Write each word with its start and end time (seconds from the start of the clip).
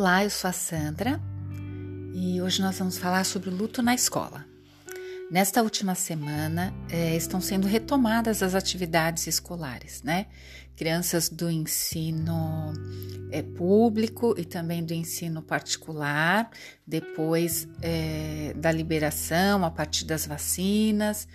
Olá, 0.00 0.22
eu 0.22 0.30
sou 0.30 0.48
a 0.48 0.52
Sandra 0.52 1.20
e 2.14 2.40
hoje 2.40 2.62
nós 2.62 2.78
vamos 2.78 2.96
falar 2.96 3.24
sobre 3.24 3.48
o 3.48 3.52
luto 3.52 3.82
na 3.82 3.96
escola. 3.96 4.46
Nesta 5.28 5.60
última 5.60 5.96
semana 5.96 6.72
é, 6.88 7.16
estão 7.16 7.40
sendo 7.40 7.66
retomadas 7.66 8.40
as 8.40 8.54
atividades 8.54 9.26
escolares, 9.26 10.04
né? 10.04 10.26
Crianças 10.76 11.28
do 11.28 11.50
ensino 11.50 12.72
é, 13.32 13.42
público 13.42 14.36
e 14.38 14.44
também 14.44 14.84
do 14.84 14.94
ensino 14.94 15.42
particular, 15.42 16.48
depois 16.86 17.66
é, 17.82 18.54
da 18.54 18.70
liberação, 18.70 19.64
a 19.64 19.70
partir 19.72 20.04
das 20.04 20.28
vacinas. 20.28 21.26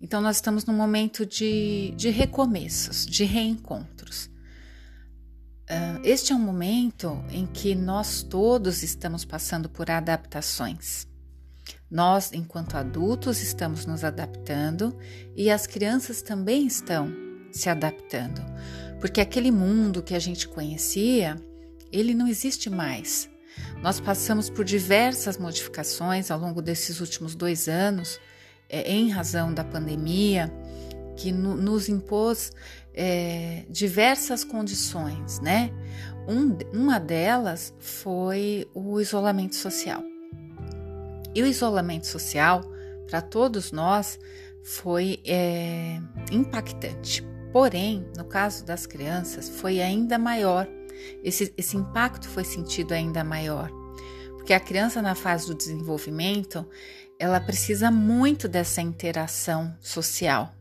Então, 0.00 0.20
nós 0.20 0.36
estamos 0.36 0.64
num 0.64 0.76
momento 0.76 1.26
de, 1.26 1.92
de 1.96 2.10
recomeços, 2.10 3.06
de 3.06 3.24
reencontros. 3.24 4.32
Uh, 5.64 5.98
este 6.04 6.32
é 6.32 6.36
um 6.36 6.40
momento 6.40 7.24
em 7.30 7.46
que 7.46 7.74
nós 7.74 8.22
todos 8.22 8.82
estamos 8.82 9.24
passando 9.24 9.66
por 9.68 9.90
adaptações. 9.90 11.06
Nós, 11.90 12.32
enquanto 12.34 12.76
adultos, 12.76 13.40
estamos 13.40 13.86
nos 13.86 14.04
adaptando 14.04 14.94
e 15.34 15.50
as 15.50 15.66
crianças 15.66 16.20
também 16.20 16.66
estão 16.66 17.10
se 17.50 17.70
adaptando, 17.70 18.42
porque 19.00 19.20
aquele 19.20 19.50
mundo 19.50 20.02
que 20.02 20.14
a 20.14 20.18
gente 20.18 20.46
conhecia, 20.48 21.36
ele 21.90 22.12
não 22.12 22.28
existe 22.28 22.68
mais. 22.68 23.30
Nós 23.80 24.00
passamos 24.00 24.50
por 24.50 24.64
diversas 24.64 25.38
modificações 25.38 26.30
ao 26.30 26.38
longo 26.38 26.60
desses 26.60 27.00
últimos 27.00 27.34
dois 27.34 27.68
anos, 27.68 28.20
é, 28.68 28.92
em 28.92 29.08
razão 29.08 29.54
da 29.54 29.64
pandemia, 29.64 30.52
que 31.16 31.30
no, 31.32 31.56
nos 31.56 31.88
impôs 31.88 32.52
é, 32.94 33.64
diversas 33.68 34.44
condições, 34.44 35.40
né? 35.40 35.70
Um, 36.28 36.56
uma 36.72 36.98
delas 36.98 37.74
foi 37.78 38.68
o 38.72 39.00
isolamento 39.00 39.56
social. 39.56 40.02
E 41.34 41.42
o 41.42 41.46
isolamento 41.46 42.06
social, 42.06 42.62
para 43.08 43.20
todos 43.20 43.72
nós, 43.72 44.18
foi 44.62 45.20
é, 45.26 46.00
impactante. 46.30 47.22
Porém, 47.52 48.06
no 48.16 48.24
caso 48.24 48.64
das 48.64 48.86
crianças, 48.86 49.48
foi 49.48 49.80
ainda 49.80 50.18
maior. 50.18 50.66
Esse, 51.22 51.52
esse 51.56 51.76
impacto 51.76 52.28
foi 52.28 52.44
sentido 52.44 52.92
ainda 52.92 53.22
maior. 53.22 53.70
Porque 54.36 54.52
a 54.52 54.60
criança, 54.60 55.02
na 55.02 55.14
fase 55.14 55.46
do 55.46 55.54
desenvolvimento, 55.54 56.66
ela 57.18 57.40
precisa 57.40 57.90
muito 57.90 58.48
dessa 58.48 58.80
interação 58.80 59.76
social, 59.80 60.54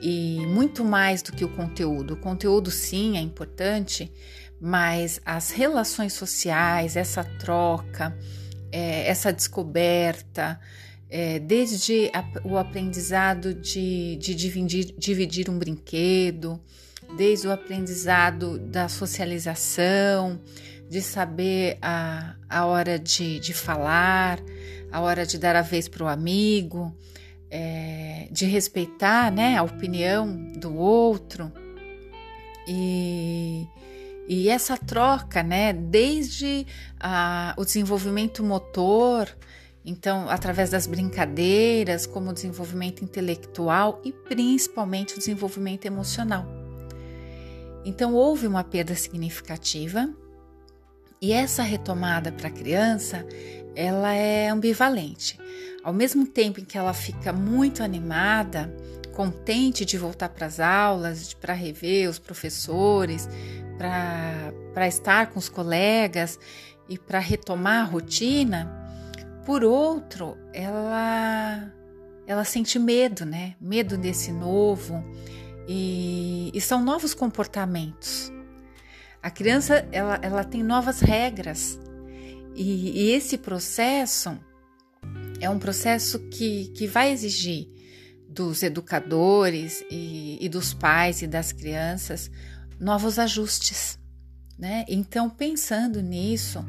e 0.00 0.46
muito 0.46 0.84
mais 0.84 1.22
do 1.22 1.32
que 1.32 1.44
o 1.44 1.48
conteúdo. 1.48 2.14
O 2.14 2.16
conteúdo, 2.16 2.70
sim, 2.70 3.16
é 3.16 3.20
importante, 3.20 4.12
mas 4.60 5.20
as 5.24 5.50
relações 5.50 6.12
sociais, 6.12 6.96
essa 6.96 7.24
troca, 7.24 8.16
é, 8.72 9.08
essa 9.08 9.32
descoberta, 9.32 10.60
é, 11.08 11.38
desde 11.38 12.10
a, 12.12 12.24
o 12.44 12.56
aprendizado 12.58 13.54
de, 13.54 14.16
de 14.16 14.34
dividir, 14.34 14.94
dividir 14.98 15.48
um 15.48 15.58
brinquedo, 15.58 16.60
desde 17.16 17.46
o 17.46 17.52
aprendizado 17.52 18.58
da 18.58 18.88
socialização, 18.88 20.40
de 20.88 21.00
saber 21.00 21.78
a, 21.80 22.34
a 22.48 22.66
hora 22.66 22.98
de, 22.98 23.38
de 23.38 23.52
falar, 23.52 24.40
a 24.90 25.00
hora 25.00 25.26
de 25.26 25.38
dar 25.38 25.56
a 25.56 25.62
vez 25.62 25.88
para 25.88 26.04
o 26.04 26.08
amigo, 26.08 26.94
é, 27.56 28.26
de 28.32 28.46
respeitar 28.46 29.30
né, 29.30 29.56
a 29.56 29.62
opinião 29.62 30.52
do 30.54 30.76
outro 30.76 31.52
e, 32.66 33.64
e 34.28 34.48
essa 34.48 34.76
troca, 34.76 35.40
né, 35.40 35.72
desde 35.72 36.66
a, 36.98 37.54
o 37.56 37.64
desenvolvimento 37.64 38.42
motor, 38.42 39.28
então 39.84 40.28
através 40.28 40.70
das 40.70 40.88
brincadeiras, 40.88 42.06
como 42.06 42.30
o 42.30 42.32
desenvolvimento 42.32 43.04
intelectual 43.04 44.00
e 44.04 44.10
principalmente 44.10 45.14
o 45.14 45.18
desenvolvimento 45.18 45.86
emocional. 45.86 46.44
Então 47.84 48.14
houve 48.14 48.48
uma 48.48 48.64
perda 48.64 48.96
significativa 48.96 50.12
e 51.24 51.32
essa 51.32 51.62
retomada 51.62 52.30
para 52.30 52.48
a 52.48 52.50
criança, 52.50 53.26
ela 53.74 54.12
é 54.12 54.50
ambivalente. 54.50 55.40
Ao 55.82 55.90
mesmo 55.90 56.26
tempo 56.26 56.60
em 56.60 56.66
que 56.66 56.76
ela 56.76 56.92
fica 56.92 57.32
muito 57.32 57.82
animada, 57.82 58.70
contente 59.14 59.86
de 59.86 59.96
voltar 59.96 60.28
para 60.28 60.46
as 60.46 60.60
aulas, 60.60 61.32
para 61.32 61.54
rever 61.54 62.10
os 62.10 62.18
professores, 62.18 63.26
para 63.78 64.86
estar 64.86 65.28
com 65.28 65.38
os 65.38 65.48
colegas 65.48 66.38
e 66.90 66.98
para 66.98 67.20
retomar 67.20 67.86
a 67.86 67.90
rotina, 67.90 68.70
por 69.46 69.64
outro, 69.64 70.36
ela 70.52 71.72
ela 72.26 72.44
sente 72.44 72.78
medo, 72.78 73.24
né? 73.24 73.54
Medo 73.58 73.96
desse 73.96 74.30
novo 74.30 75.02
e, 75.66 76.50
e 76.52 76.60
são 76.60 76.84
novos 76.84 77.14
comportamentos. 77.14 78.33
A 79.24 79.30
criança 79.30 79.88
ela, 79.90 80.18
ela 80.20 80.44
tem 80.44 80.62
novas 80.62 81.00
regras 81.00 81.80
e, 82.54 83.06
e 83.06 83.10
esse 83.12 83.38
processo 83.38 84.38
é 85.40 85.48
um 85.48 85.58
processo 85.58 86.18
que, 86.28 86.66
que 86.76 86.86
vai 86.86 87.10
exigir 87.10 87.66
dos 88.28 88.62
educadores 88.62 89.82
e, 89.90 90.36
e 90.38 90.46
dos 90.46 90.74
pais 90.74 91.22
e 91.22 91.26
das 91.26 91.52
crianças 91.52 92.30
novos 92.78 93.18
ajustes. 93.18 93.98
Né? 94.58 94.84
Então, 94.86 95.30
pensando 95.30 96.02
nisso, 96.02 96.62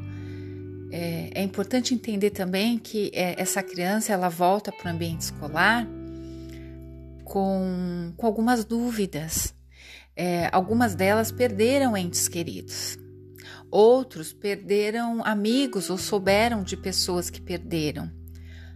é, 0.90 1.32
é 1.34 1.42
importante 1.42 1.92
entender 1.92 2.30
também 2.30 2.78
que 2.78 3.10
é, 3.12 3.38
essa 3.38 3.62
criança 3.62 4.14
ela 4.14 4.30
volta 4.30 4.72
para 4.72 4.90
o 4.90 4.94
ambiente 4.94 5.20
escolar 5.20 5.86
com, 7.22 8.14
com 8.16 8.26
algumas 8.26 8.64
dúvidas. 8.64 9.54
É, 10.16 10.48
algumas 10.50 10.94
delas 10.94 11.30
perderam 11.30 11.96
entes 11.96 12.26
queridos. 12.26 12.98
Outros 13.70 14.32
perderam 14.32 15.22
amigos 15.24 15.90
ou 15.90 15.98
souberam 15.98 16.62
de 16.62 16.76
pessoas 16.76 17.28
que 17.28 17.40
perderam. 17.40 18.10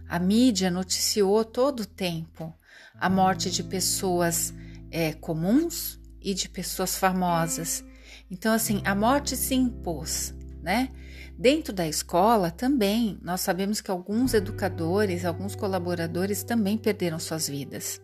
A 0.07 0.19
mídia 0.19 0.69
noticiou 0.69 1.43
todo 1.43 1.81
o 1.81 1.85
tempo 1.85 2.53
a 3.01 3.09
morte 3.09 3.49
de 3.49 3.63
pessoas 3.63 4.53
é, 4.91 5.13
comuns 5.13 5.99
e 6.21 6.35
de 6.35 6.47
pessoas 6.47 6.95
famosas. 6.95 7.83
Então, 8.29 8.53
assim, 8.53 8.81
a 8.85 8.93
morte 8.93 9.35
se 9.35 9.55
impôs, 9.55 10.35
né? 10.61 10.89
Dentro 11.37 11.73
da 11.73 11.87
escola 11.87 12.51
também, 12.51 13.17
nós 13.23 13.41
sabemos 13.41 13.81
que 13.81 13.89
alguns 13.89 14.35
educadores, 14.35 15.25
alguns 15.25 15.55
colaboradores 15.55 16.43
também 16.43 16.77
perderam 16.77 17.17
suas 17.17 17.49
vidas. 17.49 17.99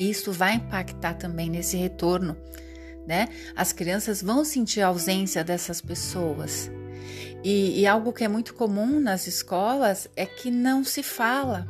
Isso 0.00 0.32
vai 0.32 0.54
impactar 0.54 1.14
também 1.14 1.50
nesse 1.50 1.76
retorno, 1.76 2.34
né? 3.06 3.28
As 3.54 3.70
crianças 3.70 4.22
vão 4.22 4.46
sentir 4.46 4.80
a 4.80 4.86
ausência 4.86 5.44
dessas 5.44 5.82
pessoas. 5.82 6.70
E, 7.44 7.80
e 7.80 7.86
algo 7.86 8.10
que 8.10 8.24
é 8.24 8.28
muito 8.28 8.54
comum 8.54 8.98
nas 8.98 9.26
escolas 9.26 10.08
é 10.16 10.24
que 10.24 10.50
não 10.50 10.82
se 10.82 11.02
fala. 11.02 11.68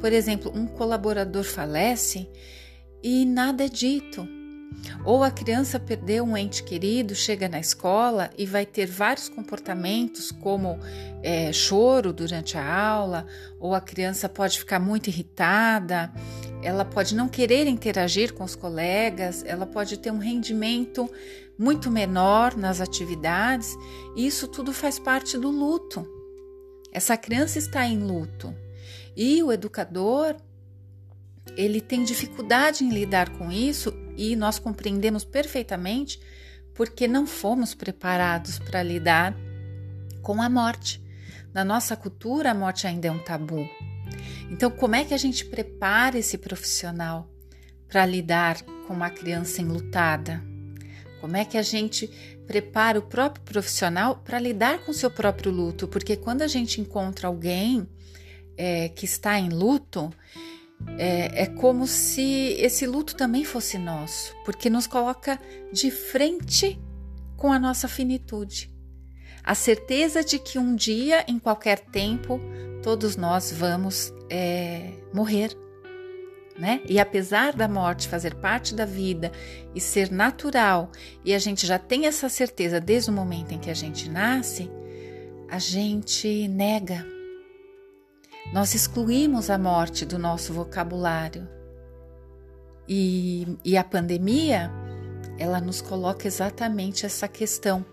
Por 0.00 0.12
exemplo, 0.12 0.52
um 0.54 0.66
colaborador 0.66 1.44
falece 1.44 2.28
e 3.02 3.24
nada 3.24 3.64
é 3.64 3.68
dito. 3.68 4.41
Ou 5.04 5.22
a 5.22 5.30
criança 5.30 5.78
perdeu 5.78 6.24
um 6.24 6.36
ente 6.36 6.62
querido, 6.62 7.14
chega 7.14 7.48
na 7.48 7.60
escola 7.60 8.30
e 8.36 8.46
vai 8.46 8.64
ter 8.64 8.86
vários 8.86 9.28
comportamentos, 9.28 10.30
como 10.30 10.78
é, 11.22 11.52
choro 11.52 12.12
durante 12.12 12.56
a 12.56 12.74
aula, 12.74 13.26
ou 13.58 13.74
a 13.74 13.80
criança 13.80 14.28
pode 14.28 14.58
ficar 14.58 14.78
muito 14.78 15.08
irritada, 15.08 16.12
ela 16.62 16.84
pode 16.84 17.14
não 17.14 17.28
querer 17.28 17.66
interagir 17.66 18.32
com 18.32 18.44
os 18.44 18.54
colegas, 18.54 19.44
ela 19.44 19.66
pode 19.66 19.98
ter 19.98 20.10
um 20.10 20.18
rendimento 20.18 21.10
muito 21.58 21.90
menor 21.90 22.56
nas 22.56 22.80
atividades, 22.80 23.74
e 24.16 24.26
isso 24.26 24.48
tudo 24.48 24.72
faz 24.72 24.98
parte 24.98 25.36
do 25.36 25.50
luto. 25.50 26.06
Essa 26.92 27.16
criança 27.16 27.58
está 27.58 27.86
em 27.86 27.98
luto 27.98 28.54
e 29.16 29.42
o 29.42 29.52
educador 29.52 30.36
ele 31.56 31.80
tem 31.80 32.04
dificuldade 32.04 32.84
em 32.84 32.90
lidar 32.90 33.30
com 33.30 33.50
isso 33.50 33.92
e 34.16 34.36
nós 34.36 34.58
compreendemos 34.58 35.24
perfeitamente 35.24 36.20
porque 36.74 37.06
não 37.06 37.26
fomos 37.26 37.74
preparados 37.74 38.58
para 38.58 38.82
lidar 38.82 39.36
com 40.22 40.40
a 40.40 40.48
morte. 40.48 41.02
Na 41.52 41.64
nossa 41.64 41.94
cultura, 41.94 42.50
a 42.50 42.54
morte 42.54 42.86
ainda 42.86 43.08
é 43.08 43.10
um 43.10 43.18
tabu. 43.18 43.68
Então, 44.50 44.70
como 44.70 44.94
é 44.94 45.04
que 45.04 45.12
a 45.12 45.18
gente 45.18 45.44
prepara 45.44 46.18
esse 46.18 46.38
profissional 46.38 47.30
para 47.88 48.06
lidar 48.06 48.62
com 48.86 48.94
uma 48.94 49.10
criança 49.10 49.60
enlutada? 49.60 50.42
Como 51.20 51.36
é 51.36 51.44
que 51.44 51.58
a 51.58 51.62
gente 51.62 52.08
prepara 52.46 52.98
o 52.98 53.02
próprio 53.02 53.44
profissional 53.44 54.16
para 54.16 54.38
lidar 54.38 54.78
com 54.80 54.92
seu 54.92 55.10
próprio 55.10 55.52
luto? 55.52 55.86
Porque 55.86 56.16
quando 56.16 56.42
a 56.42 56.48
gente 56.48 56.80
encontra 56.80 57.28
alguém 57.28 57.86
é, 58.56 58.88
que 58.88 59.04
está 59.04 59.38
em 59.38 59.50
luto, 59.50 60.12
é, 60.98 61.42
é 61.42 61.46
como 61.46 61.86
se 61.86 62.54
esse 62.58 62.86
luto 62.86 63.16
também 63.16 63.44
fosse 63.44 63.78
nosso, 63.78 64.34
porque 64.44 64.70
nos 64.70 64.86
coloca 64.86 65.38
de 65.72 65.90
frente 65.90 66.80
com 67.36 67.52
a 67.52 67.58
nossa 67.58 67.88
finitude. 67.88 68.70
a 69.44 69.54
certeza 69.56 70.22
de 70.22 70.38
que 70.38 70.58
um 70.58 70.76
dia, 70.76 71.24
em 71.26 71.38
qualquer 71.38 71.80
tempo, 71.80 72.40
todos 72.82 73.16
nós 73.16 73.50
vamos 73.50 74.12
é, 74.30 74.92
morrer. 75.12 75.50
Né? 76.56 76.80
E 76.88 77.00
apesar 77.00 77.54
da 77.54 77.66
morte 77.66 78.06
fazer 78.06 78.34
parte 78.36 78.74
da 78.74 78.84
vida 78.84 79.32
e 79.74 79.80
ser 79.80 80.10
natural, 80.10 80.92
e 81.24 81.34
a 81.34 81.38
gente 81.38 81.66
já 81.66 81.78
tem 81.78 82.06
essa 82.06 82.28
certeza 82.28 82.78
desde 82.78 83.10
o 83.10 83.12
momento 83.12 83.52
em 83.52 83.58
que 83.58 83.70
a 83.70 83.74
gente 83.74 84.08
nasce, 84.08 84.70
a 85.50 85.58
gente 85.58 86.46
nega. 86.48 87.04
Nós 88.52 88.74
excluímos 88.74 89.48
a 89.48 89.56
morte 89.56 90.04
do 90.04 90.18
nosso 90.18 90.52
vocabulário. 90.52 91.48
E, 92.86 93.56
e 93.64 93.78
a 93.78 93.82
pandemia, 93.82 94.70
ela 95.38 95.58
nos 95.58 95.80
coloca 95.80 96.26
exatamente 96.26 97.06
essa 97.06 97.26
questão. 97.26 97.84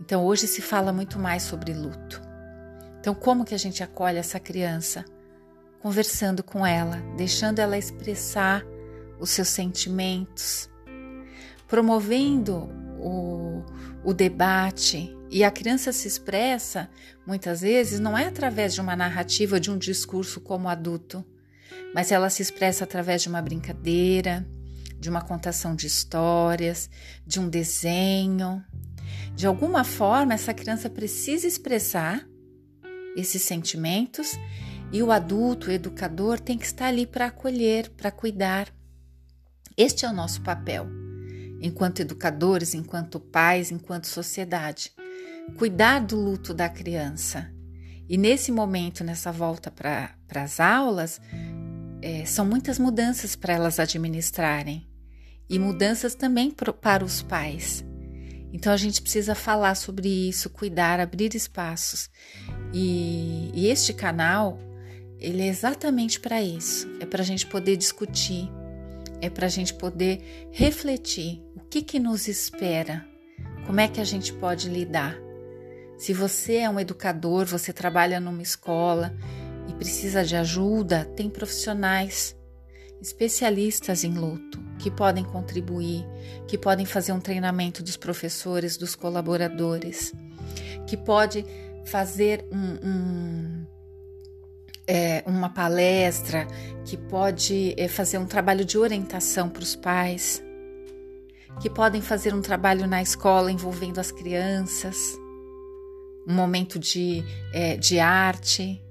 Então 0.00 0.24
hoje 0.24 0.46
se 0.46 0.62
fala 0.62 0.92
muito 0.92 1.18
mais 1.18 1.42
sobre 1.42 1.74
luto. 1.74 2.22
Então 3.00 3.14
como 3.14 3.44
que 3.44 3.54
a 3.54 3.58
gente 3.58 3.82
acolhe 3.82 4.16
essa 4.16 4.38
criança? 4.38 5.04
Conversando 5.80 6.44
com 6.44 6.64
ela, 6.64 6.98
deixando 7.16 7.58
ela 7.58 7.76
expressar 7.76 8.64
os 9.18 9.30
seus 9.30 9.48
sentimentos, 9.48 10.70
promovendo 11.66 12.68
o, 13.00 13.64
o 14.04 14.14
debate. 14.14 15.16
E 15.34 15.42
a 15.42 15.50
criança 15.50 15.90
se 15.90 16.06
expressa, 16.06 16.88
muitas 17.26 17.60
vezes, 17.60 17.98
não 17.98 18.16
é 18.16 18.24
através 18.24 18.72
de 18.72 18.80
uma 18.80 18.94
narrativa, 18.94 19.58
de 19.58 19.68
um 19.68 19.76
discurso 19.76 20.40
como 20.40 20.68
adulto, 20.68 21.24
mas 21.92 22.12
ela 22.12 22.30
se 22.30 22.40
expressa 22.40 22.84
através 22.84 23.22
de 23.22 23.28
uma 23.28 23.42
brincadeira, 23.42 24.46
de 24.96 25.10
uma 25.10 25.20
contação 25.20 25.74
de 25.74 25.88
histórias, 25.88 26.88
de 27.26 27.40
um 27.40 27.48
desenho. 27.48 28.64
De 29.34 29.44
alguma 29.44 29.82
forma, 29.82 30.34
essa 30.34 30.54
criança 30.54 30.88
precisa 30.88 31.48
expressar 31.48 32.24
esses 33.16 33.42
sentimentos 33.42 34.38
e 34.92 35.02
o 35.02 35.10
adulto, 35.10 35.66
o 35.66 35.72
educador, 35.72 36.38
tem 36.38 36.56
que 36.56 36.64
estar 36.64 36.86
ali 36.86 37.08
para 37.08 37.26
acolher, 37.26 37.90
para 37.96 38.12
cuidar. 38.12 38.72
Este 39.76 40.06
é 40.06 40.08
o 40.08 40.12
nosso 40.12 40.42
papel, 40.42 40.86
enquanto 41.60 41.98
educadores, 41.98 42.72
enquanto 42.72 43.18
pais, 43.18 43.72
enquanto 43.72 44.06
sociedade. 44.06 44.92
Cuidar 45.56 46.00
do 46.00 46.16
luto 46.16 46.52
da 46.52 46.68
criança. 46.68 47.50
E 48.08 48.16
nesse 48.18 48.50
momento, 48.50 49.04
nessa 49.04 49.30
volta 49.30 49.70
para 49.70 50.16
as 50.34 50.60
aulas, 50.60 51.20
é, 52.02 52.24
são 52.24 52.44
muitas 52.44 52.78
mudanças 52.78 53.34
para 53.34 53.54
elas 53.54 53.78
administrarem 53.78 54.86
e 55.48 55.58
mudanças 55.58 56.14
também 56.14 56.50
pro, 56.50 56.72
para 56.72 57.04
os 57.04 57.22
pais. 57.22 57.84
Então 58.52 58.72
a 58.72 58.76
gente 58.76 59.02
precisa 59.02 59.34
falar 59.34 59.74
sobre 59.74 60.08
isso, 60.08 60.50
cuidar, 60.50 61.00
abrir 61.00 61.34
espaços. 61.34 62.10
E, 62.72 63.50
e 63.54 63.66
este 63.68 63.92
canal, 63.92 64.58
ele 65.18 65.42
é 65.42 65.48
exatamente 65.48 66.20
para 66.20 66.42
isso. 66.42 66.88
É 67.00 67.06
para 67.06 67.22
a 67.22 67.24
gente 67.24 67.46
poder 67.46 67.76
discutir, 67.76 68.48
é 69.20 69.30
para 69.30 69.46
a 69.46 69.50
gente 69.50 69.74
poder 69.74 70.48
refletir 70.52 71.42
o 71.56 71.60
que, 71.60 71.82
que 71.82 71.98
nos 71.98 72.28
espera, 72.28 73.04
como 73.66 73.80
é 73.80 73.88
que 73.88 74.00
a 74.00 74.04
gente 74.04 74.32
pode 74.34 74.68
lidar. 74.68 75.23
Se 75.96 76.12
você 76.12 76.56
é 76.56 76.70
um 76.70 76.80
educador, 76.80 77.46
você 77.46 77.72
trabalha 77.72 78.20
numa 78.20 78.42
escola 78.42 79.14
e 79.68 79.74
precisa 79.74 80.24
de 80.24 80.36
ajuda, 80.36 81.04
tem 81.16 81.30
profissionais 81.30 82.36
especialistas 83.00 84.02
em 84.02 84.14
luto 84.14 84.62
que 84.78 84.90
podem 84.90 85.24
contribuir, 85.24 86.04
que 86.48 86.58
podem 86.58 86.84
fazer 86.84 87.12
um 87.12 87.20
treinamento 87.20 87.82
dos 87.82 87.96
professores, 87.96 88.76
dos 88.76 88.94
colaboradores, 88.94 90.12
que 90.86 90.96
pode 90.96 91.44
fazer 91.86 92.44
um, 92.50 92.88
um, 92.88 93.66
é, 94.86 95.22
uma 95.26 95.48
palestra, 95.48 96.46
que 96.84 96.96
pode 96.96 97.74
é, 97.78 97.88
fazer 97.88 98.18
um 98.18 98.26
trabalho 98.26 98.64
de 98.64 98.76
orientação 98.76 99.48
para 99.48 99.62
os 99.62 99.76
pais, 99.76 100.42
que 101.60 101.70
podem 101.70 102.02
fazer 102.02 102.34
um 102.34 102.42
trabalho 102.42 102.86
na 102.86 103.00
escola 103.00 103.50
envolvendo 103.50 104.00
as 104.00 104.10
crianças, 104.10 105.18
um 106.26 106.34
momento 106.34 106.78
de, 106.78 107.24
é, 107.52 107.76
de 107.76 107.98
arte, 107.98 108.82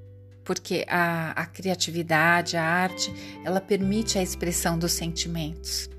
porque 0.44 0.86
a, 0.88 1.32
a 1.32 1.46
criatividade, 1.46 2.58
a 2.58 2.64
arte, 2.64 3.14
ela 3.44 3.62
permite 3.62 4.18
a 4.18 4.24
expressão 4.24 4.78
dos 4.78 4.92
sentimentos. 4.92 5.90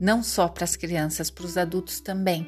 Não 0.00 0.22
só 0.22 0.48
para 0.48 0.64
as 0.64 0.76
crianças, 0.76 1.30
para 1.30 1.44
os 1.44 1.56
adultos 1.56 2.00
também. 2.00 2.46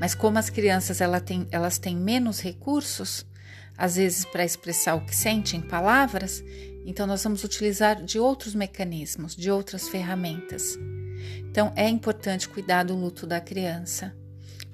Mas 0.00 0.14
como 0.14 0.38
as 0.38 0.50
crianças 0.50 1.00
ela 1.00 1.20
tem, 1.20 1.46
elas 1.50 1.78
têm 1.78 1.96
menos 1.96 2.40
recursos, 2.40 3.24
às 3.76 3.96
vezes 3.96 4.24
para 4.24 4.44
expressar 4.44 4.94
o 4.94 5.04
que 5.04 5.14
sentem 5.14 5.60
em 5.60 5.62
palavras, 5.62 6.42
então 6.84 7.06
nós 7.06 7.22
vamos 7.24 7.42
utilizar 7.44 8.02
de 8.02 8.18
outros 8.18 8.54
mecanismos, 8.54 9.34
de 9.34 9.50
outras 9.50 9.88
ferramentas. 9.88 10.78
Então 11.50 11.72
é 11.74 11.88
importante 11.88 12.48
cuidar 12.48 12.84
do 12.84 12.94
luto 12.94 13.26
da 13.26 13.40
criança, 13.40 14.14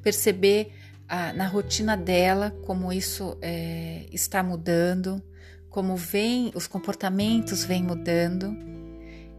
perceber 0.02 0.73
ah, 1.14 1.30
na 1.34 1.46
rotina 1.46 1.94
dela 1.94 2.56
como 2.64 2.90
isso 2.90 3.36
é, 3.42 4.06
está 4.10 4.42
mudando, 4.42 5.22
como 5.68 5.94
vem, 5.94 6.50
os 6.54 6.66
comportamentos 6.66 7.66
vêm 7.66 7.82
mudando 7.82 8.56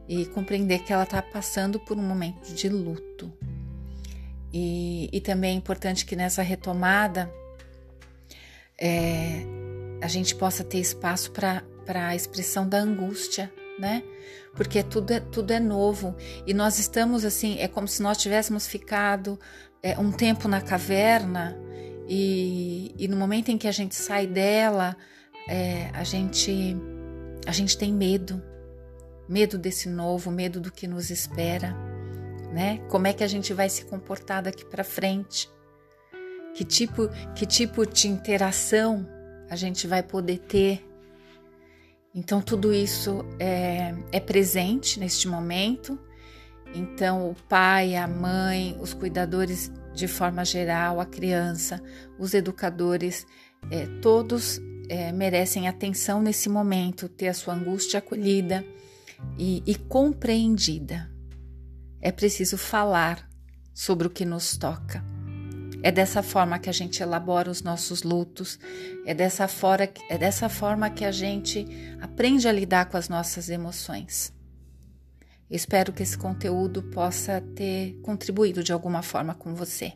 e 0.07 0.27
compreender 0.27 0.83
que 0.83 0.93
ela 0.93 1.01
está 1.01 1.19
passando 1.19 1.79
por 1.79 1.97
um 1.97 2.03
momento 2.03 2.53
de 2.53 2.69
luto. 2.69 3.33
E, 4.53 5.09
e 5.11 5.19
também 5.19 5.55
é 5.55 5.57
importante 5.57 6.05
que 6.05 6.15
nessa 6.15 6.43
retomada 6.43 7.33
é, 8.79 9.43
a 9.99 10.07
gente 10.07 10.35
possa 10.35 10.63
ter 10.63 10.77
espaço 10.77 11.31
para 11.31 11.63
a 11.87 12.15
expressão 12.15 12.69
da 12.69 12.77
angústia, 12.77 13.51
né? 13.79 14.03
Porque 14.53 14.83
tudo 14.83 15.09
é, 15.09 15.19
tudo 15.19 15.49
é 15.49 15.59
novo 15.59 16.15
e 16.45 16.53
nós 16.53 16.77
estamos 16.77 17.25
assim, 17.25 17.57
é 17.57 17.67
como 17.67 17.87
se 17.87 18.03
nós 18.03 18.19
tivéssemos 18.19 18.67
ficado 18.67 19.39
é, 19.83 19.99
um 19.99 20.11
tempo 20.11 20.47
na 20.47 20.61
caverna 20.61 21.59
e, 22.07 22.95
e 22.97 23.07
no 23.07 23.17
momento 23.17 23.49
em 23.49 23.57
que 23.57 23.67
a 23.67 23.71
gente 23.71 23.95
sai 23.95 24.25
dela, 24.25 24.95
é, 25.47 25.89
a 25.93 26.05
gente 26.05 26.75
a 27.45 27.51
gente 27.51 27.77
tem 27.77 27.93
medo, 27.93 28.41
medo 29.27 29.57
desse 29.57 29.89
novo, 29.89 30.31
medo 30.31 30.61
do 30.61 30.71
que 30.71 30.87
nos 30.87 31.09
espera, 31.09 31.75
né? 32.53 32.79
Como 32.89 33.05
é 33.05 33.11
que 33.11 33.23
a 33.23 33.27
gente 33.27 33.53
vai 33.53 33.67
se 33.67 33.83
comportar 33.83 34.41
daqui 34.41 34.63
para 34.63 34.83
frente? 34.83 35.49
Que 36.55 36.63
tipo 36.63 37.09
que 37.35 37.45
tipo 37.45 37.85
de 37.85 38.07
interação 38.07 39.05
a 39.49 39.55
gente 39.57 39.85
vai 39.85 40.01
poder 40.01 40.39
ter? 40.39 40.89
Então 42.15 42.41
tudo 42.41 42.73
isso 42.73 43.25
é, 43.39 43.93
é 44.11 44.19
presente 44.19 44.99
neste 44.99 45.27
momento. 45.27 45.99
Então 46.73 47.29
o 47.29 47.35
pai, 47.47 47.95
a 47.95 48.07
mãe, 48.07 48.77
os 48.79 48.93
cuidadores 48.93 49.71
de 49.93 50.07
forma 50.07 50.43
geral, 50.43 50.99
a 50.99 51.05
criança, 51.05 51.81
os 52.17 52.33
educadores, 52.33 53.25
é, 53.69 53.85
todos 54.01 54.59
é, 54.89 55.11
merecem 55.11 55.67
atenção 55.67 56.21
nesse 56.21 56.49
momento, 56.49 57.07
ter 57.07 57.27
a 57.27 57.33
sua 57.33 57.53
angústia 57.53 57.99
acolhida 57.99 58.65
e, 59.37 59.63
e 59.65 59.75
compreendida. 59.75 61.09
É 62.01 62.11
preciso 62.11 62.57
falar 62.57 63.29
sobre 63.73 64.07
o 64.07 64.09
que 64.09 64.25
nos 64.25 64.57
toca. 64.57 65.03
É 65.81 65.91
dessa 65.91 66.23
forma 66.23 66.59
que 66.59 66.69
a 66.69 66.73
gente 66.73 67.03
elabora 67.03 67.51
os 67.51 67.61
nossos 67.61 68.03
lutos, 68.03 68.57
é 69.05 69.13
dessa, 69.13 69.47
fora, 69.47 69.91
é 70.09 70.17
dessa 70.17 70.47
forma 70.47 70.89
que 70.89 71.03
a 71.03 71.11
gente 71.11 71.65
aprende 72.01 72.47
a 72.47 72.51
lidar 72.51 72.85
com 72.85 72.95
as 72.95 73.09
nossas 73.09 73.49
emoções. 73.49 74.33
Espero 75.53 75.93
que 75.93 76.01
esse 76.01 76.17
conteúdo 76.17 76.81
possa 76.81 77.39
ter 77.39 77.93
contribuído 78.01 78.63
de 78.63 78.73
alguma 78.73 79.03
forma 79.03 79.35
com 79.35 79.53
você. 79.53 79.93